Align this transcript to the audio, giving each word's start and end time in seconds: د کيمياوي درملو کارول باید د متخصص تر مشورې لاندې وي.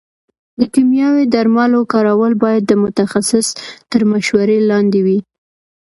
د 0.59 0.61
کيمياوي 0.73 1.25
درملو 1.33 1.79
کارول 1.93 2.33
باید 2.43 2.63
د 2.67 2.73
متخصص 2.83 3.47
تر 3.91 4.01
مشورې 4.11 4.57
لاندې 4.71 4.99
وي. 5.05 5.19